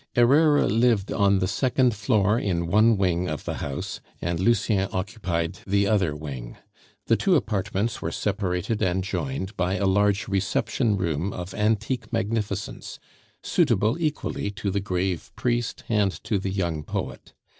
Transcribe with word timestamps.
Herrera 0.15 0.65
lived 0.65 1.13
on 1.13 1.37
the 1.37 1.47
second 1.47 1.93
floor 1.93 2.39
in 2.39 2.65
one 2.65 2.97
wing 2.97 3.29
of 3.29 3.45
the 3.45 3.57
house, 3.61 4.01
and 4.19 4.39
Lucien 4.39 4.89
occupied 4.91 5.59
the 5.67 5.85
other 5.85 6.15
wing. 6.15 6.57
The 7.05 7.15
two 7.15 7.35
apartments 7.35 8.01
were 8.01 8.11
separated 8.11 8.81
and 8.81 9.03
joined 9.03 9.55
by 9.55 9.75
a 9.75 9.85
large 9.85 10.27
reception 10.27 10.97
room 10.97 11.31
of 11.31 11.53
antique 11.53 12.11
magnificence, 12.11 12.97
suitable 13.43 13.95
equally 14.01 14.49
to 14.49 14.71
the 14.71 14.79
grave 14.81 15.31
priest 15.35 15.83
and 15.87 16.11
to 16.23 16.39
the 16.39 16.49
young 16.49 16.81
poet. 16.81 17.33